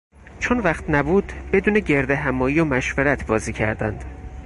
[0.39, 4.05] چون وقت نبود بدون گردهمایی و مشورت بازی کردند.